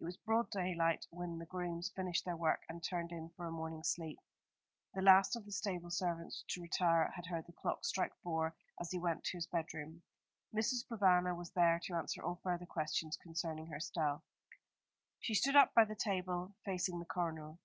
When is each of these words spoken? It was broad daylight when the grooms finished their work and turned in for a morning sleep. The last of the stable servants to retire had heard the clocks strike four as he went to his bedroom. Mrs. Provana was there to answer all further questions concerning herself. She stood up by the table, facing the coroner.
It 0.00 0.04
was 0.04 0.16
broad 0.16 0.50
daylight 0.50 1.06
when 1.10 1.38
the 1.38 1.46
grooms 1.46 1.92
finished 1.94 2.24
their 2.24 2.36
work 2.36 2.62
and 2.68 2.82
turned 2.82 3.12
in 3.12 3.28
for 3.36 3.46
a 3.46 3.52
morning 3.52 3.84
sleep. 3.84 4.18
The 4.94 5.00
last 5.00 5.36
of 5.36 5.44
the 5.44 5.52
stable 5.52 5.90
servants 5.90 6.44
to 6.48 6.60
retire 6.60 7.12
had 7.14 7.26
heard 7.26 7.46
the 7.46 7.52
clocks 7.52 7.86
strike 7.86 8.12
four 8.16 8.56
as 8.80 8.90
he 8.90 8.98
went 8.98 9.22
to 9.26 9.36
his 9.36 9.46
bedroom. 9.46 10.02
Mrs. 10.52 10.84
Provana 10.88 11.36
was 11.36 11.52
there 11.52 11.78
to 11.84 11.94
answer 11.94 12.20
all 12.20 12.40
further 12.42 12.66
questions 12.66 13.16
concerning 13.16 13.66
herself. 13.68 14.24
She 15.20 15.34
stood 15.34 15.54
up 15.54 15.72
by 15.72 15.84
the 15.84 15.94
table, 15.94 16.56
facing 16.64 16.98
the 16.98 17.04
coroner. 17.04 17.58